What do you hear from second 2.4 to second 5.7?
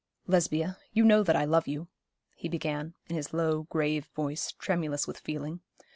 began, in his low, grave voice, tremulous with feeling.